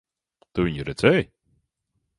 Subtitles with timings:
[0.59, 1.31] Tu viņu redzēji?